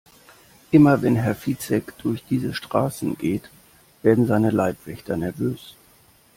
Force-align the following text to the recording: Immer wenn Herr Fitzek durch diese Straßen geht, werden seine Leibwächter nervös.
Immer 0.71 1.03
wenn 1.03 1.15
Herr 1.15 1.35
Fitzek 1.35 1.93
durch 1.99 2.23
diese 2.27 2.55
Straßen 2.55 3.19
geht, 3.19 3.51
werden 4.01 4.25
seine 4.25 4.49
Leibwächter 4.49 5.15
nervös. 5.15 5.75